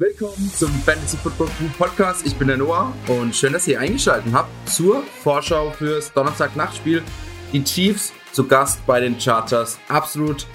[0.00, 2.24] Willkommen zum Fantasy Football Group Podcast.
[2.24, 7.02] Ich bin der Noah und schön, dass ihr eingeschaltet habt zur Vorschau fürs Donnerstag-Nachtspiel.
[7.52, 9.76] Die Chiefs zu Gast bei den Chargers.
[9.88, 10.46] Absolut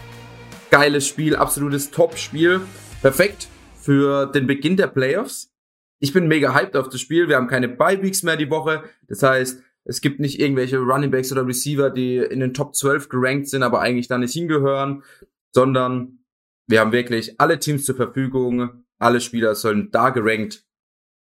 [0.72, 2.62] geiles Spiel, absolutes Top-Spiel.
[3.02, 5.52] Perfekt für den Beginn der Playoffs.
[6.00, 7.28] Ich bin mega hyped auf das Spiel.
[7.28, 8.86] Wir haben keine Bye-Weeks mehr die Woche.
[9.10, 13.10] Das heißt, es gibt nicht irgendwelche Running Backs oder Receiver, die in den Top 12
[13.10, 15.04] gerankt sind, aber eigentlich da nicht hingehören,
[15.52, 16.20] sondern
[16.66, 20.66] wir haben wirklich alle Teams zur Verfügung alle Spieler sollen da gerankt,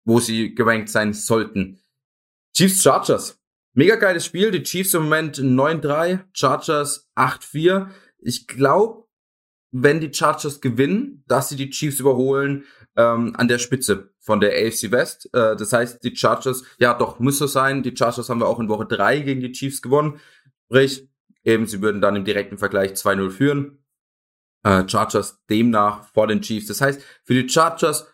[0.06, 1.80] wo sie gerankt sein sollten.
[2.56, 3.40] Chiefs Chargers.
[3.74, 4.52] Mega geiles Spiel.
[4.52, 7.90] Die Chiefs im Moment 9-3, Chargers 8-4.
[8.20, 9.06] Ich glaube,
[9.72, 14.52] wenn die Chargers gewinnen, dass sie die Chiefs überholen ähm, an der Spitze von der
[14.52, 15.26] AFC West.
[15.34, 17.82] Äh, das heißt, die Chargers, ja doch, muss so sein.
[17.82, 20.20] Die Chargers haben wir auch in Woche 3 gegen die Chiefs gewonnen.
[20.66, 21.10] Sprich,
[21.44, 23.83] eben, sie würden dann im direkten Vergleich 2-0 führen
[24.64, 26.68] äh, Chargers demnach vor den Chiefs.
[26.68, 28.08] Das heißt, für die Chargers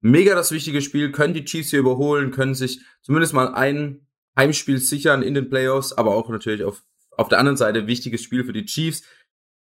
[0.00, 4.78] mega das wichtige Spiel, können die Chiefs hier überholen, können sich zumindest mal ein Heimspiel
[4.78, 6.84] sichern in den Playoffs, aber auch natürlich auf,
[7.16, 9.02] auf der anderen Seite wichtiges Spiel für die Chiefs.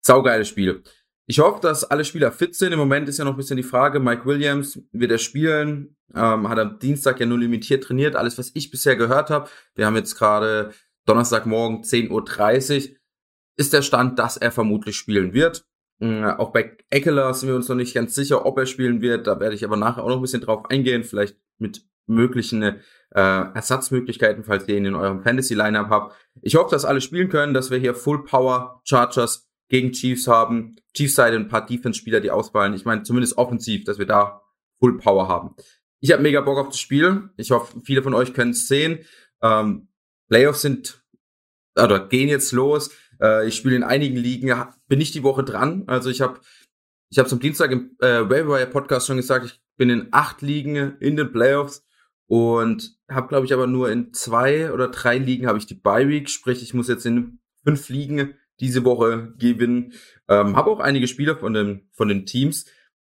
[0.01, 0.83] Saugeiles Spiel.
[1.29, 2.71] Ich hoffe, dass alle Spieler fit sind.
[2.71, 5.97] Im Moment ist ja noch ein bisschen die Frage, Mike Williams, wird er spielen?
[6.15, 8.15] Ähm, hat am Dienstag ja nur limitiert trainiert.
[8.15, 9.49] Alles, was ich bisher gehört habe.
[9.75, 10.73] Wir haben jetzt gerade
[11.05, 12.95] Donnerstagmorgen 10.30 Uhr.
[13.57, 15.65] Ist der Stand, dass er vermutlich spielen wird.
[15.99, 19.27] Äh, auch bei Eckler sind wir uns noch nicht ganz sicher, ob er spielen wird.
[19.27, 22.75] Da werde ich aber nachher auch noch ein bisschen drauf eingehen, vielleicht mit möglichen äh,
[23.11, 26.15] Ersatzmöglichkeiten, falls ihr ihn in eurem Fantasy-Lineup habt.
[26.41, 30.77] Ich hoffe, dass alle spielen können, dass wir hier Full Power Chargers gegen Chiefs haben.
[30.93, 32.73] Chiefs Seite ein paar Defense-Spieler, die ausfallen.
[32.73, 34.41] Ich meine, zumindest offensiv, dass wir da
[34.79, 35.55] Full Power haben.
[35.99, 37.29] Ich habe mega Bock auf das Spiel.
[37.37, 38.99] Ich hoffe, viele von euch können es sehen.
[39.41, 39.87] Ähm,
[40.29, 41.03] Playoffs sind
[41.75, 42.91] oder gehen jetzt los.
[43.21, 44.53] Äh, ich spiele in einigen Ligen,
[44.87, 45.83] bin ich die Woche dran.
[45.87, 46.39] Also ich habe
[47.09, 50.97] ich habe zum Dienstag im äh, Waiver Podcast schon gesagt, ich bin in acht Ligen
[50.99, 51.85] in den Playoffs
[52.27, 56.09] und habe, glaube ich, aber nur in zwei oder drei Ligen habe ich die Bye
[56.09, 59.93] Week, sprich, ich muss jetzt in fünf Ligen diese Woche gewinnen.
[60.27, 62.65] Ähm, habe auch einige Spieler von den von den Teams.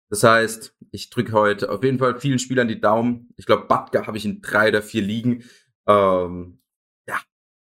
[0.09, 3.29] Das heißt, ich drücke heute auf jeden Fall vielen Spielern die Daumen.
[3.37, 5.43] Ich glaube, Batka habe ich in drei oder vier Ligen.
[5.87, 6.59] Ähm,
[7.07, 7.19] ja,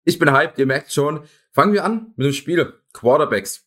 [0.04, 1.22] ich bin hyped, ihr merkt schon.
[1.58, 2.72] Fangen wir an mit dem Spiel.
[2.94, 3.66] Quarterbacks.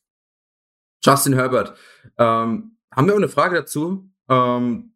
[1.05, 1.77] Justin Herbert.
[2.19, 4.09] Ähm, haben wir auch eine Frage dazu?
[4.29, 4.95] Ähm,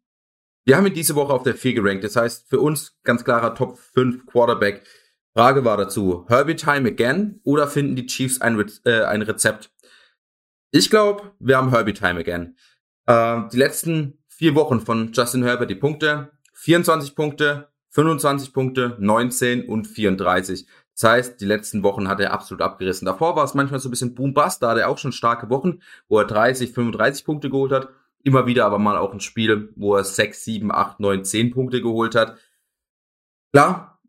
[0.63, 2.05] wir haben ihn diese Woche auf der 4 gerankt.
[2.05, 4.87] Das heißt, für uns ganz klarer Top 5 Quarterback.
[5.33, 9.73] Frage war dazu, Herbie Time again oder finden die Chiefs ein, Re äh, ein Rezept?
[10.71, 12.55] Ich glaube, wir haben Herbie Time again.
[13.07, 19.67] Äh, die letzten vier Wochen von Justin Herbert, die Punkte, 24 Punkte, 25 Punkte, 19
[19.67, 20.65] und 34.
[20.95, 23.05] Das heißt, die letzten Wochen hat er absolut abgerissen.
[23.05, 25.79] Davor war es manchmal so ein bisschen Boom-Bust, da hat er auch schon starke Wochen,
[26.07, 27.89] wo er 30, 35 Punkte geholt hat.
[28.23, 31.81] Immer wieder aber mal auch ein Spiel, wo er 6, 7, 8, 9, 10 Punkte
[31.81, 32.37] geholt hat.
[33.51, 33.99] Klar,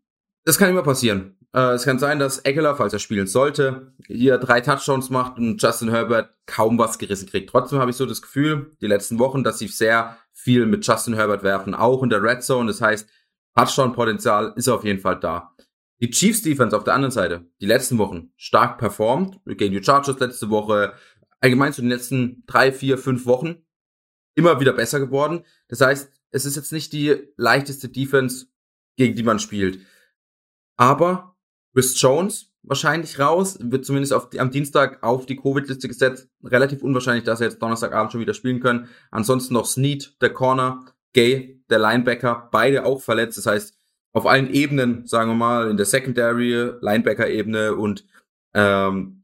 [0.45, 1.37] das kann immer passieren.
[1.53, 5.61] Äh, es kann sein, dass Eckler, falls er spielen sollte, hier drei Touchdowns macht und
[5.61, 7.49] Justin Herbert kaum was gerissen kriegt.
[7.49, 11.15] Trotzdem habe ich so das Gefühl, die letzten Wochen, dass sie sehr viel mit Justin
[11.15, 12.67] Herbert werfen, auch in der Red Zone.
[12.67, 13.09] Das heißt,
[13.55, 15.53] Touchdown-Potenzial ist auf jeden Fall da.
[15.99, 20.19] Die Chiefs Defense auf der anderen Seite, die letzten Wochen stark performt, gegen die Chargers
[20.19, 20.93] letzte Woche,
[21.39, 23.65] allgemein zu den letzten drei, vier, fünf Wochen,
[24.35, 25.43] immer wieder besser geworden.
[25.67, 28.47] Das heißt, es ist jetzt nicht die leichteste Defense,
[28.95, 29.79] gegen die man spielt.
[30.75, 31.35] Aber
[31.73, 36.29] Chris Jones wahrscheinlich raus, wird zumindest auf die, am Dienstag auf die Covid-Liste gesetzt.
[36.43, 38.89] Relativ unwahrscheinlich, dass er jetzt Donnerstagabend schon wieder spielen können.
[39.09, 43.37] Ansonsten noch Snead, der Corner, Gay, der Linebacker, beide auch verletzt.
[43.37, 43.76] Das heißt,
[44.17, 48.05] auf allen Ebenen, sagen wir mal, in der Secondary, Linebacker-Ebene und
[48.53, 49.23] ähm,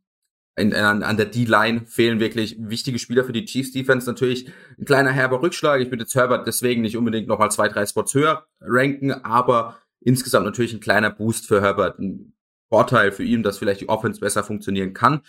[0.55, 4.07] in, an, an der D-Line fehlen wirklich wichtige Spieler für die Chiefs Defense.
[4.07, 5.81] Natürlich ein kleiner herber Rückschlag.
[5.81, 10.45] Ich würde jetzt Herbert deswegen nicht unbedingt nochmal zwei, drei Spots höher ranken, aber insgesamt
[10.45, 11.97] natürlich ein kleiner Boost für Herbert.
[11.97, 12.33] Ein
[12.69, 15.21] Vorteil für ihn, dass vielleicht die Offense besser funktionieren kann.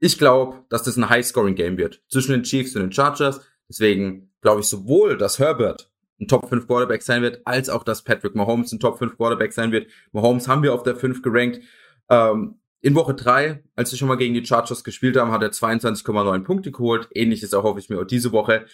[0.00, 3.40] Ich glaube, dass das ein High-Scoring-Game wird zwischen den Chiefs und den Chargers.
[3.68, 5.89] Deswegen glaube ich sowohl, dass Herbert
[6.20, 9.52] ein Top 5 Quarterback sein wird, als auch, dass Patrick Mahomes ein Top 5 Quarterback
[9.52, 9.90] sein wird.
[10.12, 11.60] Mahomes haben wir auf der 5 gerankt.
[12.08, 15.50] Ähm, in Woche 3, als wir schon mal gegen die Chargers gespielt haben, hat er
[15.50, 17.08] 22,9 Punkte geholt.
[17.14, 18.66] Ähnliches erhoffe ich mir auch diese Woche.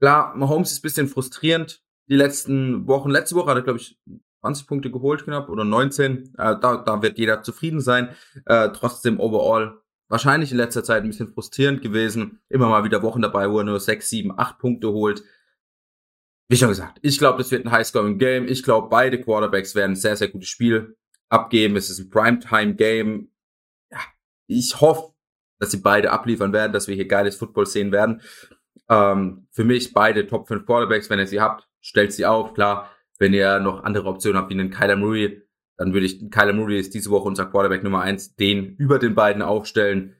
[0.00, 1.82] Klar, Mahomes ist ein bisschen frustrierend.
[2.08, 3.98] Die letzten Wochen, letzte Woche hat er, glaube ich,
[4.40, 6.34] 20 Punkte geholt knapp oder 19.
[6.38, 8.10] Äh, da, da wird jeder zufrieden sein.
[8.46, 12.40] Äh, trotzdem overall wahrscheinlich in letzter Zeit ein bisschen frustrierend gewesen.
[12.48, 15.22] Immer mal wieder Wochen dabei, wo er nur 6, 7, 8 Punkte holt
[16.48, 18.46] wie schon gesagt, ich glaube, das wird ein High-Scoring-Game.
[18.48, 20.96] Ich glaube, beide Quarterbacks werden ein sehr, sehr gutes Spiel
[21.28, 21.76] abgeben.
[21.76, 23.30] Es ist ein Primetime-Game.
[23.90, 23.98] Ja,
[24.46, 25.12] ich hoffe,
[25.58, 28.22] dass sie beide abliefern werden, dass wir hier geiles Football sehen werden.
[28.88, 32.54] Ähm, für mich beide Top 5 Quarterbacks, wenn ihr sie habt, stellt sie auf.
[32.54, 35.42] Klar, wenn ihr noch andere Optionen habt, wie einen Kyler Murray,
[35.76, 39.14] dann würde ich, Kyler Murray ist diese Woche unser Quarterback Nummer eins, den über den
[39.14, 40.16] beiden aufstellen.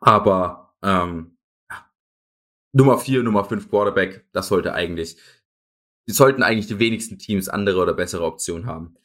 [0.00, 1.36] Aber ähm,
[2.72, 5.16] Nummer vier, Nummer fünf Quarterback, das sollte eigentlich,
[6.08, 8.96] die sollten eigentlich die wenigsten Teams andere oder bessere Optionen haben.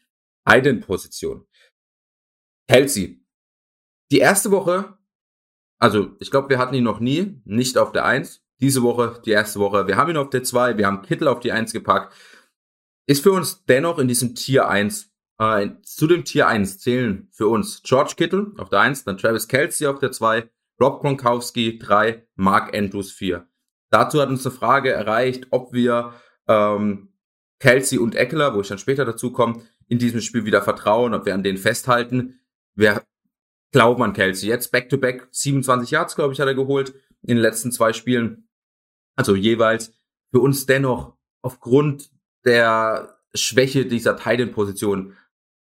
[0.82, 1.48] Position.
[2.68, 3.26] Kelsey.
[4.12, 4.98] Die erste Woche,
[5.80, 8.44] also ich glaube, wir hatten ihn noch nie, nicht auf der Eins.
[8.62, 11.40] Diese Woche, die erste Woche, wir haben ihn auf der Zwei, wir haben Kittel auf
[11.40, 12.14] die Eins gepackt.
[13.08, 17.48] Ist für uns dennoch in diesem Tier 1 äh, zu dem Tier 1 zählen für
[17.48, 22.26] uns George Kittle auf der 1, dann Travis Kelsey auf der 2, Rob Gronkowski 3,
[22.36, 23.48] Mark Andrews 4.
[23.96, 26.12] Dazu hat uns eine Frage erreicht, ob wir
[26.50, 27.14] ähm,
[27.62, 31.26] Kelsey und Eckler, wo ich dann später dazu komme, in diesem Spiel wieder vertrauen, ob
[31.26, 32.42] wir an denen festhalten.
[32.74, 33.04] Wir
[33.72, 34.50] glauben an Kelsey.
[34.50, 38.50] Jetzt Back-to-Back, -back, 27 Yards, glaube ich, hat er geholt in den letzten zwei Spielen.
[39.16, 39.94] Also jeweils
[40.30, 42.10] für uns dennoch aufgrund
[42.44, 45.16] der Schwäche dieser Titan-Position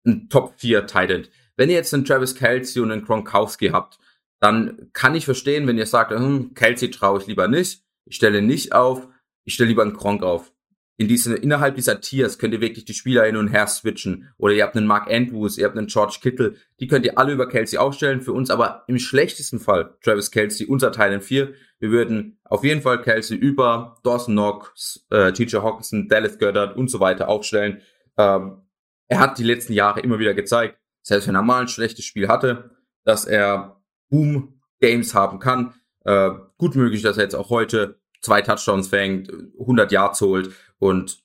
[0.05, 1.29] ein Top 4 Titan.
[1.56, 4.00] Wenn ihr jetzt einen Travis Kelsey und einen Gronkowski habt,
[4.41, 8.43] dann kann ich verstehen, wenn ihr sagt, hm, Kelsey traue ich lieber nicht, ich stelle
[8.43, 9.09] nicht auf,
[9.45, 10.53] ich stelle lieber einen Gronk auf.
[11.01, 14.33] In diese, innerhalb dieser Tiers könnt ihr wirklich die Spieler hin und her switchen.
[14.37, 16.57] Oder ihr habt einen Mark Andrews, ihr habt einen George Kittle.
[16.81, 18.21] Die könnt ihr alle über Kelsey aufstellen.
[18.21, 21.55] Für uns aber im schlechtesten Fall Travis Kelsey, unser Teil in 4.
[21.79, 26.91] Wir würden auf jeden Fall Kelsey über Dawson Knox, äh, TJ Hawkinson, Dallas Goddard und
[26.91, 27.81] so weiter aufstellen.
[28.17, 28.63] Ähm,
[29.07, 32.27] er hat die letzten Jahre immer wieder gezeigt, selbst wenn er mal ein schlechtes Spiel
[32.27, 35.75] hatte, dass er Boom-Games haben kann.
[36.05, 41.23] Äh, gut möglich, dass er jetzt auch heute zwei Touchdowns fängt, 100 Yards holt und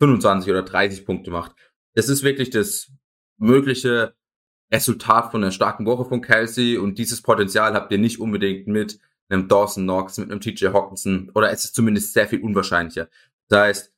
[0.00, 1.52] 25 oder 30 Punkte macht.
[1.94, 2.90] Das ist wirklich das
[3.38, 4.14] mögliche
[4.72, 8.98] Resultat von einer starken Woche von Kelsey und dieses Potenzial habt ihr nicht unbedingt mit
[9.28, 13.08] einem Dawson Knox, mit einem TJ Hawkinson oder es ist zumindest sehr viel unwahrscheinlicher.
[13.48, 13.94] Das heißt,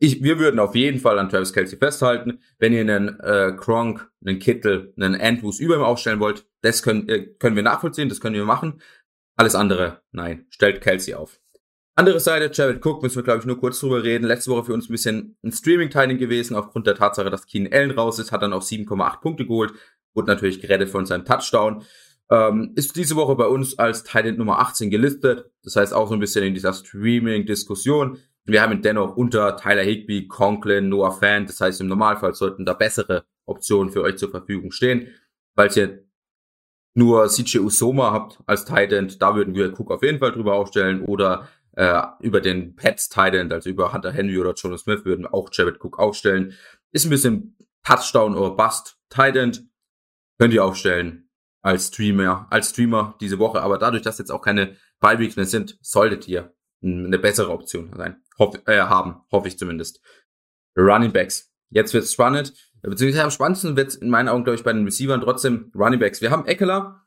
[0.00, 2.40] ich, wir würden auf jeden Fall an Travis Kelsey festhalten.
[2.58, 7.08] Wenn ihr einen äh, Kronk, einen Kittel, einen Andrews über ihm aufstellen wollt, das können,
[7.08, 8.80] äh, können wir nachvollziehen, das können wir machen.
[9.38, 11.40] Alles andere, nein, stellt Kelsey auf.
[11.94, 14.26] Andere Seite, Jared Cook, müssen wir, glaube ich, nur kurz drüber reden.
[14.26, 17.92] Letzte Woche für uns ein bisschen ein Streaming-Timing gewesen, aufgrund der Tatsache, dass Keen Allen
[17.92, 19.72] raus ist, hat dann auch 7,8 Punkte geholt,
[20.12, 21.84] wurde natürlich gerettet von seinem Touchdown.
[22.30, 25.50] Ähm, ist diese Woche bei uns als Titan Nummer 18 gelistet.
[25.62, 28.18] Das heißt auch so ein bisschen in dieser Streaming-Diskussion.
[28.44, 31.46] Wir haben ihn dennoch unter Tyler Higby, Conklin, Noah Fan.
[31.46, 35.14] Das heißt, im Normalfall sollten da bessere Optionen für euch zur Verfügung stehen.
[35.54, 36.07] Falls ihr
[36.98, 41.04] nur CJ Usoma habt als Titan, da würden wir Cook auf jeden Fall drüber aufstellen
[41.04, 45.48] oder äh, über den Pets Titan, also über Hunter Henry oder Jonas Smith würden auch
[45.52, 46.54] Jared Cook aufstellen.
[46.90, 49.70] Ist ein bisschen Touchdown oder Bust Titan.
[50.38, 51.30] Könnt ihr aufstellen
[51.62, 53.62] als Streamer, als Streamer diese Woche.
[53.62, 56.52] Aber dadurch, dass jetzt auch keine Bye-Weeks mehr sind, solltet ihr
[56.82, 58.22] eine bessere Option sein.
[58.38, 60.00] Hoff, äh, haben, hoffe ich zumindest.
[60.76, 61.52] Running Backs.
[61.70, 62.54] Jetzt wird's spannend.
[62.82, 66.20] Beziehungsweise am spannendsten wird's in meinen Augen, glaube ich, bei den Receivern trotzdem Running Backs.
[66.20, 67.04] Wir haben Eckler,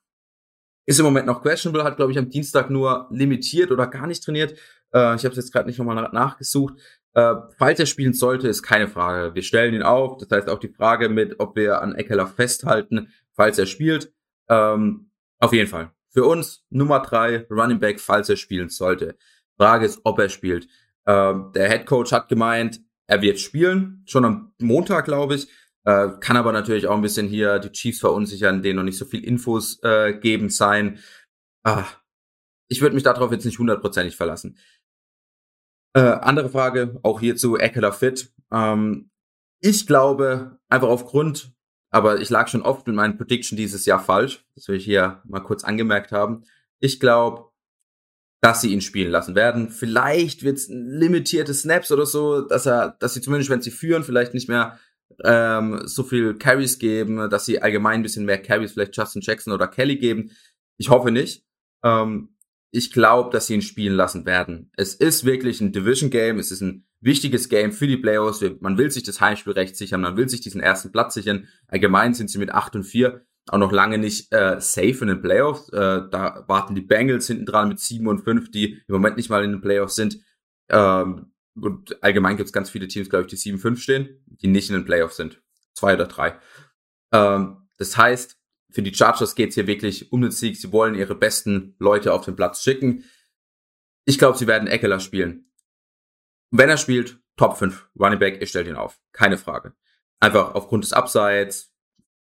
[0.86, 4.24] ist im Moment noch questionable, hat, glaube ich, am Dienstag nur limitiert oder gar nicht
[4.24, 4.52] trainiert.
[4.94, 6.76] Äh, ich habe es jetzt gerade nicht nochmal nachgesucht.
[7.14, 9.36] Äh, falls er spielen sollte, ist keine Frage.
[9.36, 10.18] Wir stellen ihn auf.
[10.18, 14.14] Das heißt auch die Frage mit, ob wir an Eckler festhalten, falls er spielt.
[14.50, 15.92] Ähm, auf jeden Fall.
[16.10, 19.16] Für uns Nummer drei Running Back, falls er spielen sollte.
[19.58, 20.68] Frage ist, ob er spielt.
[21.06, 25.48] Ähm, der Head Coach hat gemeint, er wird spielen, schon am Montag, glaube ich.
[25.84, 29.06] Äh, kann aber natürlich auch ein bisschen hier die Chiefs verunsichern, denen noch nicht so
[29.06, 31.00] viel Infos äh, geben sein.
[31.64, 31.86] Ah,
[32.68, 34.58] ich würde mich darauf jetzt nicht hundertprozentig verlassen.
[35.94, 38.34] Äh, andere Frage, auch hierzu Eckler fit.
[38.52, 39.10] Ähm,
[39.60, 41.54] ich glaube, einfach aufgrund,
[41.92, 44.46] aber ich lag schon oft mit meinen Prediction dieses Jahr falsch.
[44.56, 46.46] Das will ich hier mal kurz angemerkt haben.
[46.80, 47.52] Ich glaube,
[48.42, 49.70] dass sie ihn spielen lassen werden.
[49.70, 54.04] Vielleicht wird es limitierte Snaps oder so, dass er, dass sie zumindest, wenn sie führen,
[54.04, 54.80] vielleicht nicht mehr
[55.24, 59.54] ähm, so viel Carries geben, dass sie allgemein ein bisschen mehr Carries vielleicht Justin Jackson
[59.54, 60.32] oder Kelly geben.
[60.78, 61.46] Ich hoffe nicht.
[61.84, 62.36] Ähm,
[62.72, 64.72] ich glaube, dass sie ihn spielen lassen werden.
[64.78, 68.44] Es ist wirklich ein Division Game, es ist ein wichtiges Game für die Playoffs.
[68.62, 71.48] Man will sich das Heimspielrecht sichern, man will sich diesen ersten Platz sichern.
[71.68, 75.22] Allgemein sind sie mit 8 und 4 auch noch lange nicht äh, safe in den
[75.22, 75.70] Playoffs.
[75.70, 79.30] Äh, da warten die Bengals hinten dran mit 7 und 5, die im Moment nicht
[79.30, 80.20] mal in den Playoffs sind.
[80.70, 84.70] Ähm, und allgemein gibt es ganz viele Teams, glaube ich, die 7-5 stehen, die nicht
[84.70, 85.42] in den Playoffs sind.
[85.74, 86.38] Zwei oder drei.
[87.12, 88.38] Ähm, das heißt,
[88.70, 90.58] für die Chargers geht's hier wirklich um den Sieg.
[90.58, 93.04] Sie wollen ihre besten Leute auf den Platz schicken.
[94.06, 95.52] Ich glaube, sie werden Eckler spielen.
[96.52, 99.00] Wenn er spielt, Top 5 Running Back, ich stelle ihn auf.
[99.12, 99.74] Keine Frage.
[100.20, 101.74] Einfach aufgrund des Upsides.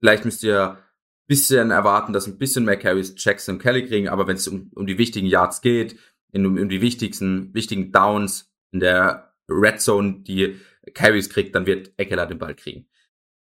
[0.00, 0.78] Vielleicht müsst ihr
[1.26, 4.70] bisschen erwarten, dass ein bisschen mehr Carries Jackson und Kelly kriegen, aber wenn es um,
[4.74, 5.98] um die wichtigen Yards geht,
[6.32, 10.60] in, in die wichtigsten, wichtigen Downs in der Red Zone die
[10.94, 12.86] Carries kriegt, dann wird Eckler den Ball kriegen.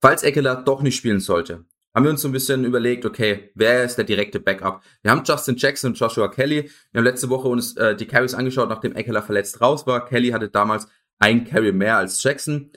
[0.00, 1.64] Falls Eckler doch nicht spielen sollte,
[1.95, 4.83] haben wir uns so ein bisschen überlegt, okay, wer ist der direkte Backup?
[5.02, 6.71] Wir haben Justin Jackson und Joshua Kelly.
[6.90, 10.07] Wir haben letzte Woche uns äh, die Carries angeschaut, nachdem Eckler verletzt raus war.
[10.07, 10.88] Kelly hatte damals
[11.19, 12.71] ein Carry mehr als Jackson.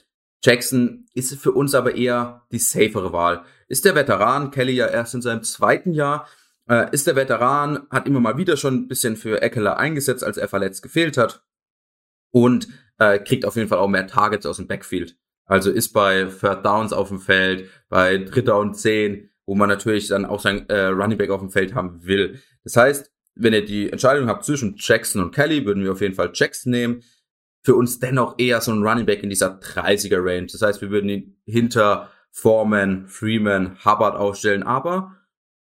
[0.44, 3.46] Jackson ist für uns aber eher die safere Wahl.
[3.68, 6.27] Ist der Veteran, Kelly ja erst in seinem zweiten Jahr,
[6.70, 10.38] äh, ist der Veteran, hat immer mal wieder schon ein bisschen für Eckler eingesetzt, als
[10.38, 11.44] er verletzt gefehlt hat.
[12.36, 12.68] Und
[13.00, 15.15] äh, kriegt auf jeden Fall auch mehr Targets aus dem Backfield.
[15.46, 20.10] Also ist bei Third Downs auf dem Feld, bei Dritter und Zehn, wo man natürlich
[20.10, 22.42] dann auch sein äh, Running Back auf dem Feld haben will.
[22.65, 26.15] Das heißt, wenn ihr die Entscheidung habt zwischen Jackson und Kelly, würden wir auf jeden
[26.15, 27.04] Fall Jackson nehmen.
[27.63, 30.48] Für uns dennoch eher so ein Running Back in dieser 30er Range.
[30.51, 35.15] Das heißt, wir würden ihn hinter Foreman, Freeman, Hubbard aufstellen, aber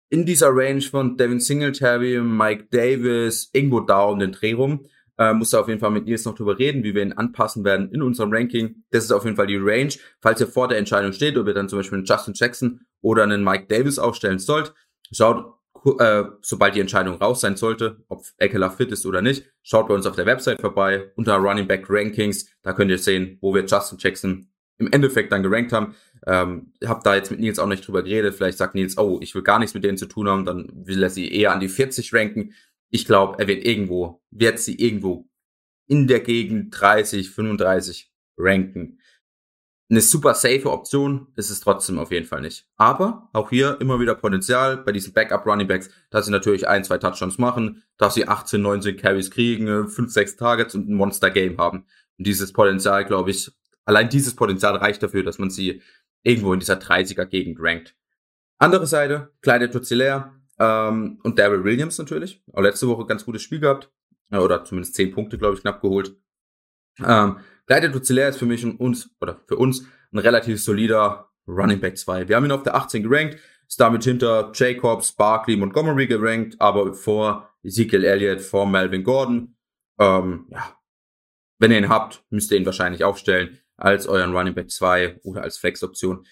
[0.09, 3.49] in dieser Range von Devin Singletary, Mike Davis,
[3.87, 4.87] da um den Dreh rum.
[5.19, 7.65] Äh, muss da auf jeden Fall mit Nils noch drüber reden, wie wir ihn anpassen
[7.65, 8.83] werden in unserem Ranking.
[8.91, 9.93] Das ist auf jeden Fall die Range.
[10.21, 13.23] Falls ihr vor der Entscheidung steht, ob ihr dann zum Beispiel einen Justin Jackson oder
[13.23, 14.73] einen Mike Davis aufstellen sollt,
[15.11, 15.55] schaut,
[15.99, 19.93] äh, sobald die Entscheidung raus sein sollte, ob Eckler fit ist oder nicht, schaut bei
[19.93, 22.49] uns auf der Website vorbei unter Running Back Rankings.
[22.61, 24.47] Da könnt ihr sehen, wo wir Justin Jackson
[24.77, 25.95] im Endeffekt dann gerankt haben.
[26.25, 28.35] Ähm, hab da jetzt mit Nils auch nicht drüber geredet.
[28.35, 31.03] Vielleicht sagt Nils, oh, ich will gar nichts mit denen zu tun haben, dann will
[31.03, 32.53] er sie eher an die 40 ranken.
[32.89, 35.29] Ich glaube, er wird irgendwo, wird sie irgendwo
[35.87, 38.99] in der Gegend 30, 35 ranken.
[39.91, 42.67] Eine super safe Option ist es trotzdem auf jeden Fall nicht.
[42.75, 46.83] Aber auch hier immer wieder Potenzial bei diesen Backup Running Backs, dass sie natürlich ein,
[46.83, 51.31] zwei Touchdowns machen, dass sie 18, 19 Carries kriegen, 5, 6 Targets und ein Monster
[51.31, 51.85] Game haben.
[52.19, 53.51] Und dieses Potenzial, glaube ich,
[53.83, 55.81] allein dieses Potenzial reicht dafür, dass man sie
[56.21, 57.95] irgendwo in dieser 30er Gegend rankt.
[58.59, 62.43] Andere Seite, Clyde Tutzilea, ähm, und Daryl Williams natürlich.
[62.53, 63.91] Auch letzte Woche ganz gutes Spiel gehabt.
[64.31, 66.15] Oder zumindest zehn Punkte, glaube ich, knapp geholt.
[67.03, 71.79] Ähm, Clyde Duzillaire ist für mich und uns, oder für uns, ein relativ solider Running
[71.79, 72.27] Back 2.
[72.27, 73.37] Wir haben ihn auf der 18 gerankt,
[73.67, 79.55] ist damit hinter Jacobs, Barkley, Montgomery gerankt, aber vor Ezekiel Elliott, vor Melvin Gordon.
[79.99, 80.75] Ähm, ja,
[81.59, 85.43] wenn ihr ihn habt, müsst ihr ihn wahrscheinlich aufstellen als euren Running Back 2 oder
[85.43, 86.25] als Flex-Option.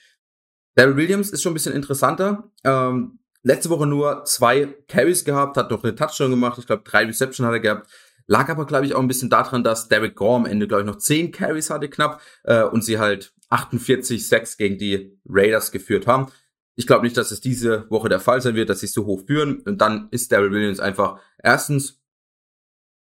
[0.75, 2.51] Daryl Williams ist schon ein bisschen interessanter.
[2.63, 7.05] Ähm, letzte Woche nur zwei Carries gehabt, hat noch eine Touchdown gemacht, ich glaube drei
[7.05, 7.89] Reception hat er gehabt.
[8.29, 10.87] Lag aber, glaube ich, auch ein bisschen daran, dass Derek Gore am Ende, glaube ich,
[10.87, 16.07] noch zehn Carries hatte knapp äh, und sie halt 48 6 gegen die Raiders geführt
[16.07, 16.27] haben.
[16.75, 19.25] Ich glaube nicht, dass es diese Woche der Fall sein wird, dass sie so hoch
[19.25, 19.61] führen.
[19.61, 22.01] Und dann ist Daryl Williams einfach erstens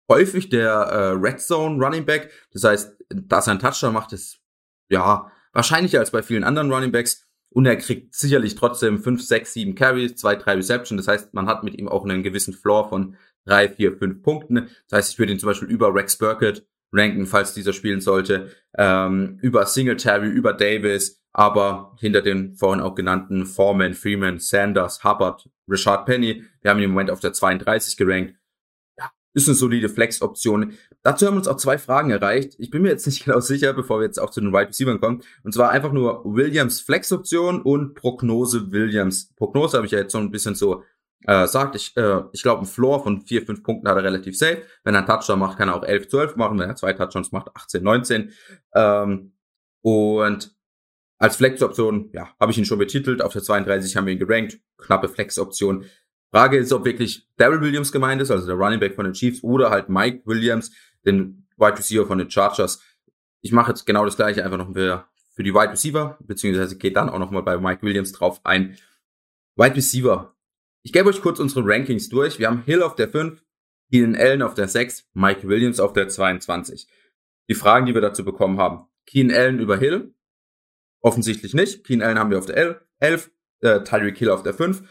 [0.08, 2.30] häufig der äh, Red Zone Running Back.
[2.52, 4.38] Das heißt, dass er einen Touchdown macht, ist
[4.88, 7.27] ja wahrscheinlicher als bei vielen anderen Running Backs.
[7.50, 10.96] Und er kriegt sicherlich trotzdem 5, 6, 7 Carries, 2, 3 Reception.
[10.96, 14.68] Das heißt, man hat mit ihm auch einen gewissen Floor von 3, 4, 5 Punkten.
[14.88, 18.50] Das heißt, ich würde ihn zum Beispiel über Rex Burkett ranken, falls dieser spielen sollte,
[18.76, 25.48] ähm, über Singletary, über Davis, aber hinter den vorhin auch genannten Foreman, Freeman, Sanders, Hubbard,
[25.68, 26.44] Richard Penny.
[26.62, 28.37] Wir haben ihn im Moment auf der 32 gerankt
[29.42, 30.74] ist eine solide Flex-Option.
[31.02, 32.54] Dazu haben uns auch zwei Fragen erreicht.
[32.58, 35.00] Ich bin mir jetzt nicht genau sicher, bevor wir jetzt auch zu den Wide Receivers
[35.00, 35.22] kommen.
[35.42, 39.32] Und zwar einfach nur Williams Flex-Option und Prognose Williams.
[39.36, 40.82] Prognose habe ich ja jetzt so ein bisschen so
[41.26, 41.76] äh, sagt.
[41.76, 44.62] Ich, äh, ich glaube, ein Floor von vier, fünf Punkten hat er relativ safe.
[44.84, 46.58] Wenn er einen Touchdown macht, kann er auch 11, 12 machen.
[46.58, 48.32] Wenn er zwei Touchdowns macht, 18, 19.
[48.74, 49.32] Ähm,
[49.82, 50.54] und
[51.18, 53.22] als Flex-Option, ja, habe ich ihn schon betitelt.
[53.22, 54.60] Auf der 32 haben wir ihn gerankt.
[54.78, 55.84] Knappe Flex-Option.
[56.30, 59.42] Frage ist, ob wirklich Daryl Williams gemeint ist, also der Running Back von den Chiefs,
[59.42, 60.70] oder halt Mike Williams,
[61.04, 62.82] den Wide Receiver von den Chargers.
[63.40, 66.96] Ich mache jetzt genau das gleiche einfach noch für, für die Wide Receiver, beziehungsweise geht
[66.96, 68.76] dann auch nochmal bei Mike Williams drauf ein.
[69.56, 70.34] Wide Receiver.
[70.82, 72.38] Ich gebe euch kurz unsere Rankings durch.
[72.38, 73.42] Wir haben Hill auf der 5,
[73.90, 76.88] Keenan Allen auf der 6, Mike Williams auf der 22.
[77.48, 78.86] Die Fragen, die wir dazu bekommen haben.
[79.06, 80.14] Keenan Allen über Hill?
[81.00, 81.84] Offensichtlich nicht.
[81.84, 83.30] Keenan Allen haben wir auf der 11,
[83.60, 84.82] äh, Tyreek Hill auf der 5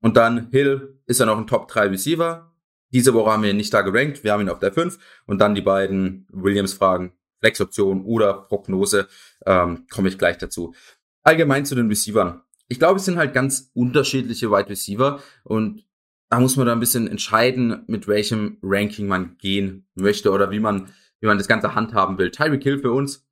[0.00, 2.54] und dann Hill ist ja noch ein Top 3 Receiver.
[2.92, 4.24] Diese Woche haben wir ihn nicht da gerankt.
[4.24, 4.98] Wir haben ihn auf der 5.
[5.26, 9.08] Und dann die beiden Williams-Fragen, Flexoption oder Prognose,
[9.44, 10.74] ähm, komme ich gleich dazu.
[11.22, 12.42] Allgemein zu den Receivern.
[12.68, 15.84] Ich glaube, es sind halt ganz unterschiedliche Wide Receiver und
[16.30, 20.60] da muss man da ein bisschen entscheiden, mit welchem Ranking man gehen möchte oder wie
[20.60, 20.90] man,
[21.20, 22.30] wie man das Ganze handhaben will.
[22.30, 23.26] Tyreek Hill für uns,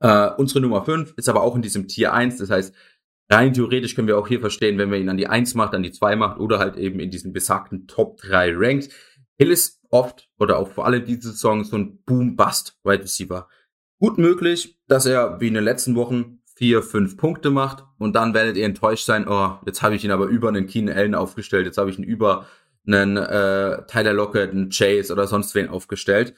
[0.00, 2.36] äh, unsere Nummer 5, ist aber auch in diesem Tier 1.
[2.36, 2.74] Das heißt,
[3.34, 5.82] Rein theoretisch können wir auch hier verstehen, wenn wir ihn an die 1 macht, an
[5.82, 8.90] die 2 macht oder halt eben in diesen besagten Top 3 rankt.
[9.36, 13.48] Hill ist oft oder auch vor allem diese Saison so ein Boom-Bust-Wide Receiver.
[13.98, 18.34] Gut möglich, dass er wie in den letzten Wochen vier, fünf Punkte macht und dann
[18.34, 21.66] werdet ihr enttäuscht sein, oh, jetzt habe ich ihn aber über einen Keenan Allen aufgestellt,
[21.66, 22.46] jetzt habe ich ihn über
[22.86, 26.34] einen äh, Tyler Lockett, einen Chase oder sonst wen aufgestellt.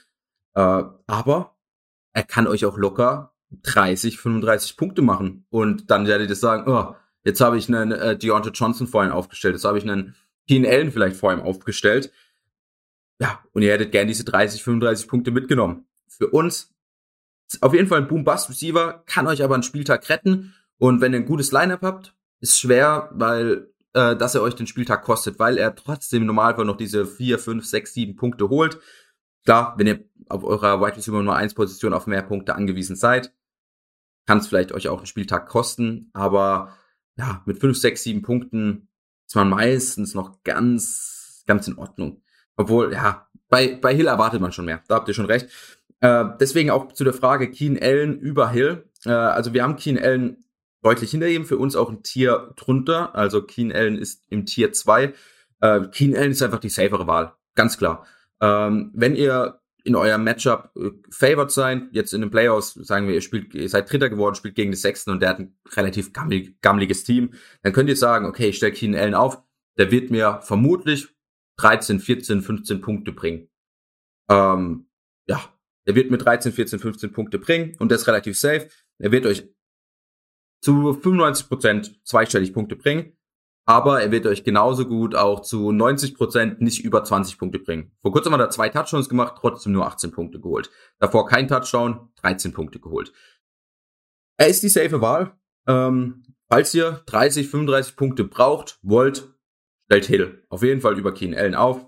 [0.55, 1.57] Äh, aber
[2.15, 5.47] er kann euch auch locker 30, 35 Punkte machen.
[5.51, 9.13] Und dann werdet ihr sagen, oh, jetzt habe ich einen äh, Deontay Johnson vor ihm
[9.13, 10.15] aufgestellt, jetzt habe ich einen
[10.49, 12.13] Keen Allen vielleicht vor ihm aufgestellt.
[13.19, 15.87] Ja, und ihr hättet gern diese 30, 35 Punkte mitgenommen.
[16.07, 16.75] Für uns
[17.61, 20.55] auf jeden Fall ein Boom-Bust-Receiver, kann euch aber einen Spieltag retten.
[20.79, 24.67] Und wenn ihr ein gutes Lineup habt, ist schwer, weil äh, dass er euch den
[24.67, 28.79] Spieltag kostet, weil er trotzdem im Normalfall noch diese 4, 5, 6, 7 Punkte holt.
[29.47, 33.33] Klar, wenn ihr auf eurer Wide Receiver Nummer 1 Position auf mehr Punkte angewiesen seid,
[34.27, 36.77] kann es vielleicht euch auch einen Spieltag kosten, aber
[37.17, 38.89] ja, mit 5, 6, 7 Punkten
[39.27, 42.23] ist man meistens noch ganz, ganz in Ordnung.
[42.57, 44.83] Obwohl, ja, bei, bei Hill erwartet man schon mehr.
[44.89, 45.49] Da habt ihr schon recht.
[46.01, 48.89] Äh, deswegen auch zu der Frage Keen Allen über Hill.
[49.05, 50.45] Äh, also wir haben Keen Allen
[50.83, 53.15] deutlich hinter ihm, für uns auch ein Tier drunter.
[53.15, 55.15] Also Keen Allen ist im Tier 2.
[55.61, 58.07] Äh, Keen Allen ist einfach die safere Wahl, ganz klar.
[58.41, 63.15] Ähm, wenn ihr in eurem Matchup äh, favored sein, jetzt in den Playoffs, sagen wir,
[63.15, 66.13] ihr spielt, ihr seid Dritter geworden, spielt gegen den Sechsten und der hat ein relativ
[66.13, 69.41] gammelig, gammeliges Team, dann könnt ihr sagen, okay, ich stelle Keen Allen auf,
[69.79, 71.09] der wird mir vermutlich
[71.59, 73.49] 13, 14, 15 Punkte bringen.
[74.29, 74.89] Ähm,
[75.29, 75.41] ja,
[75.85, 78.69] er wird mir 13, 14, 15 Punkte bringen und der ist relativ safe.
[78.99, 79.49] Er wird euch
[80.63, 83.16] zu 95 Prozent zweistellig Punkte bringen.
[83.69, 87.91] Aber er wird euch genauso gut auch zu 90 Prozent nicht über 20 Punkte bringen.
[88.01, 90.71] Vor kurzem hat er zwei Touchdowns gemacht, trotzdem nur 18 Punkte geholt.
[91.01, 93.13] Davor kein Touchdown, 13 Punkte geholt.
[94.39, 95.37] Er ist die safe Wahl.
[95.67, 99.35] Ähm, falls ihr 30, 35 Punkte braucht, wollt,
[99.87, 101.85] stellt Hill auf jeden Fall über Keen Allen auf.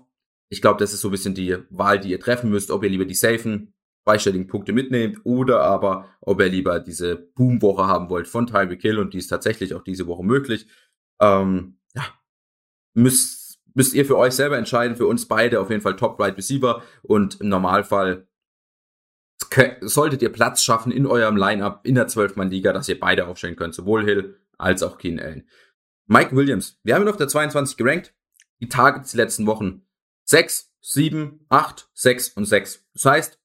[0.49, 2.89] Ich glaube, das ist so ein bisschen die Wahl, die ihr treffen müsst, ob ihr
[2.89, 3.73] lieber die safen
[4.09, 8.97] zweistelligen Punkte mitnehmt oder aber ob ihr lieber diese Boom-Woche haben wollt von Tyreek Hill
[8.97, 10.65] und die ist tatsächlich auch diese Woche möglich.
[11.19, 12.05] Ähm, ja,
[12.93, 16.37] müsst, müsst ihr für euch selber entscheiden, für uns beide auf jeden Fall Top Right
[16.37, 18.27] Receiver und im Normalfall
[19.81, 23.73] solltet ihr Platz schaffen in eurem Lineup in der 12-Mann-Liga, dass ihr beide aufstellen könnt,
[23.73, 25.47] sowohl Hill als auch Keen Allen.
[26.07, 28.13] Mike Williams, wir haben ihn auf der 22 gerankt.
[28.59, 29.83] Die Targets die letzten Wochen
[30.25, 32.85] 6, 7, 8, 6 und 6.
[32.93, 33.39] Das heißt,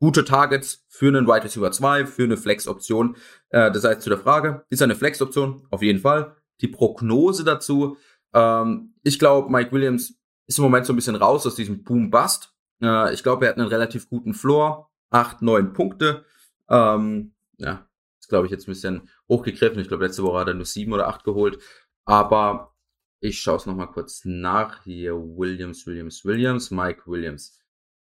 [0.00, 3.16] gute Targets für einen Wide Receiver 2, für eine Flex-Option.
[3.50, 5.66] Äh, das heißt zu der Frage, ist er eine Flex-Option?
[5.70, 6.36] Auf jeden Fall.
[6.60, 7.96] Die Prognose dazu,
[8.32, 12.54] ähm, ich glaube, Mike Williams ist im Moment so ein bisschen raus aus diesem Boom-Bust.
[12.82, 16.24] Äh, ich glaube, er hat einen relativ guten Floor, acht, neun Punkte.
[16.68, 17.86] Ähm, ja,
[18.18, 19.80] ist glaube ich jetzt ein bisschen hochgegriffen.
[19.80, 21.58] Ich glaube, letzte Woche hat er nur sieben oder acht geholt.
[22.04, 22.74] Aber
[23.20, 24.82] ich schaue es nochmal kurz nach.
[24.84, 27.58] Hier Williams, Williams, Williams, Mike Williams.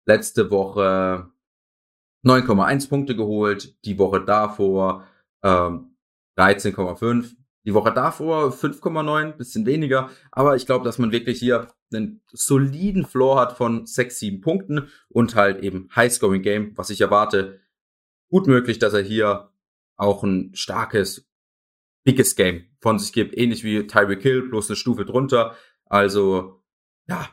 [0.06, 1.30] Letzte Woche
[2.24, 5.06] 9,1 Punkte geholt, die Woche davor
[5.42, 5.96] ähm,
[6.36, 7.34] 13,5,
[7.68, 13.04] die Woche davor 5,9, bisschen weniger, aber ich glaube, dass man wirklich hier einen soliden
[13.04, 17.61] Floor hat von 6, 7 Punkten und halt eben High-Scoring Game, was ich erwarte.
[18.31, 19.52] Gut möglich, dass er hier
[19.96, 21.28] auch ein starkes,
[22.07, 25.54] dickes Game von sich gibt, ähnlich wie Tyreek Hill, bloß eine Stufe drunter.
[25.85, 26.62] Also,
[27.07, 27.28] ja,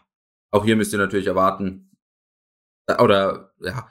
[0.52, 1.92] auch hier müsst ihr natürlich erwarten,
[3.00, 3.90] oder ja,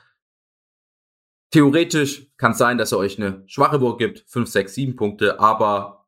[1.55, 5.39] Theoretisch kann es sein, dass er euch eine schwache Woche gibt, 5, 6, 7 Punkte,
[5.39, 6.04] aber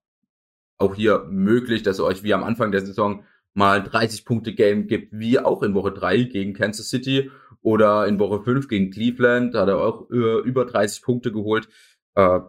[0.78, 4.86] auch hier möglich, dass er euch wie am Anfang der Saison mal 30 Punkte Game
[4.86, 7.30] gibt, wie auch in Woche 3 gegen Kansas City
[7.62, 11.68] oder in Woche 5 gegen Cleveland, da hat er auch über 30 Punkte geholt.
[12.14, 12.40] Äh,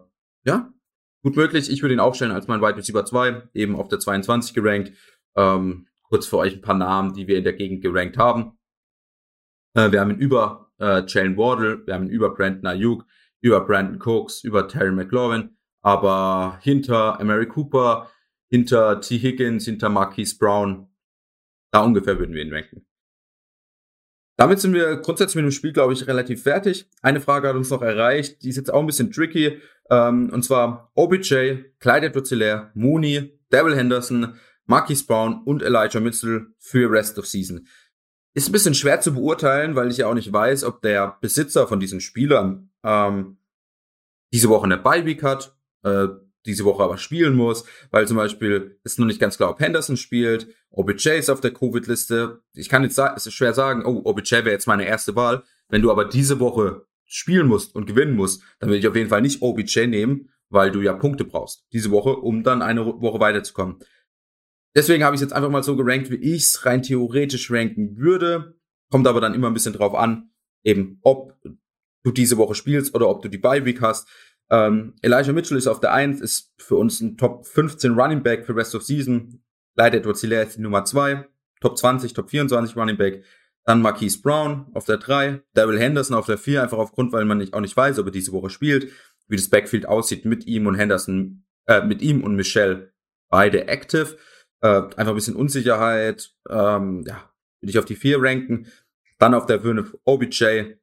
[0.43, 0.73] ja,
[1.23, 1.71] gut möglich.
[1.71, 4.91] Ich würde ihn aufstellen als mein Wide Receiver 2, eben auf der 22 gerankt.
[5.35, 8.57] Ähm, kurz für euch ein paar Namen, die wir in der Gegend gerankt haben.
[9.75, 13.05] Äh, wir haben ihn über äh, Jalen Wardle, wir haben ihn über Brandon Ayuk,
[13.41, 18.09] über Brandon Cooks, über Terry McLaurin, aber hinter Emery Cooper,
[18.49, 19.17] hinter T.
[19.17, 20.87] Higgins, hinter Marquise Brown,
[21.71, 22.85] da ungefähr würden wir ihn ranken.
[24.37, 26.87] Damit sind wir grundsätzlich mit dem Spiel, glaube ich, relativ fertig.
[27.01, 29.59] Eine Frage hat uns noch erreicht, die ist jetzt auch ein bisschen tricky.
[29.89, 32.31] Ähm, und zwar OBJ, Clyde Edwards
[32.75, 37.67] Mooney, Devil Henderson, Marquise Brown und Elijah Mitchell für Rest of Season.
[38.35, 41.67] Ist ein bisschen schwer zu beurteilen, weil ich ja auch nicht weiß, ob der Besitzer
[41.67, 43.37] von diesen Spielern ähm,
[44.31, 46.09] diese Woche eine Bye-Week hat, äh,
[46.47, 49.97] diese Woche aber spielen muss, weil zum Beispiel ist noch nicht ganz klar, ob Henderson
[49.97, 52.41] spielt, OBJ ist auf der Covid-Liste.
[52.53, 55.43] Ich kann jetzt es ist schwer sagen, oh, OBJ wäre jetzt meine erste Wahl.
[55.69, 59.09] Wenn du aber diese Woche spielen musst und gewinnen musst, dann will ich auf jeden
[59.09, 63.19] Fall nicht OBJ nehmen, weil du ja Punkte brauchst diese Woche, um dann eine Woche
[63.19, 63.77] weiterzukommen.
[64.75, 67.97] Deswegen habe ich es jetzt einfach mal so gerankt, wie ich es rein theoretisch ranken
[67.97, 68.55] würde.
[68.91, 70.29] Kommt aber dann immer ein bisschen drauf an,
[70.63, 71.35] eben ob
[72.03, 74.07] du diese Woche spielst oder ob du die Bye Week hast.
[74.49, 78.45] Ähm, Elijah Mitchell ist auf der 1, ist für uns ein Top 15 Running Back
[78.45, 79.43] für Rest of Season.
[79.75, 81.27] Leider Edwards Hilaire ist die Nummer 2.
[81.59, 83.23] Top 20, Top 24 Running Back.
[83.65, 87.39] Dann Marquise Brown auf der 3, Daryl Henderson auf der 4, einfach aufgrund, weil man
[87.39, 88.93] nicht, auch nicht weiß, ob er diese Woche spielt,
[89.27, 92.93] wie das Backfield aussieht mit ihm und Henderson, äh, mit ihm und Michelle
[93.29, 94.15] beide active.
[94.61, 97.29] Äh, einfach ein bisschen Unsicherheit, ähm, ja,
[97.59, 98.67] will ich auf die 4 ranken.
[99.19, 100.75] Dann auf der 5 OBJ,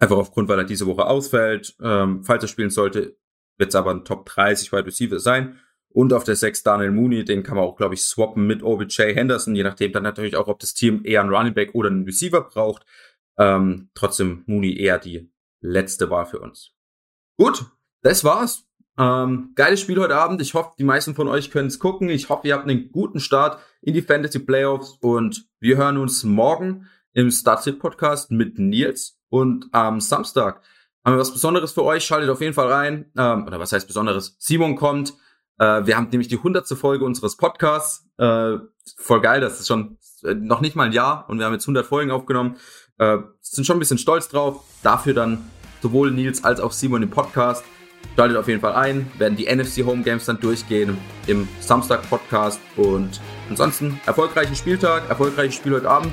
[0.00, 1.76] einfach aufgrund, weil er diese Woche ausfällt.
[1.80, 3.16] Ähm, falls er spielen sollte,
[3.58, 5.60] wird es aber ein Top 30 Wide Receiver sein.
[5.92, 9.12] Und auf der 6 Daniel Mooney, den kann man auch, glaube ich, swappen mit OBJ
[9.14, 12.04] Henderson, je nachdem dann natürlich auch, ob das Team eher einen Running Back oder einen
[12.04, 12.86] Receiver braucht.
[13.38, 16.72] Ähm, trotzdem Mooney eher die letzte Wahl für uns.
[17.36, 17.66] Gut,
[18.02, 18.66] das war's.
[18.98, 20.40] Ähm, geiles Spiel heute Abend.
[20.40, 22.08] Ich hoffe, die meisten von euch können es gucken.
[22.08, 26.22] Ich hoffe, ihr habt einen guten Start in die Fantasy Playoffs und wir hören uns
[26.22, 30.62] morgen im Startsit Podcast mit Nils und am Samstag
[31.04, 32.04] haben wir was Besonderes für euch.
[32.04, 33.10] Schaltet auf jeden Fall rein.
[33.16, 34.36] Ähm, oder was heißt Besonderes?
[34.38, 35.14] Simon kommt.
[35.58, 38.06] Äh, wir haben nämlich die hundertste Folge unseres Podcasts.
[38.18, 38.58] Äh,
[38.96, 41.64] voll geil, das ist schon äh, noch nicht mal ein Jahr und wir haben jetzt
[41.64, 42.56] 100 Folgen aufgenommen.
[42.98, 44.62] Äh, sind schon ein bisschen stolz drauf.
[44.82, 47.64] Dafür dann sowohl Nils als auch Simon im Podcast.
[48.16, 52.60] Schaltet auf jeden Fall ein, werden die NFC Home Games dann durchgehen im Samstag Podcast
[52.76, 56.12] und ansonsten erfolgreichen Spieltag, erfolgreiches Spiel heute Abend.